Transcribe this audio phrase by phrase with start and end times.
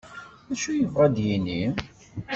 [0.47, 1.63] D acu i yebɣa ad d-yini?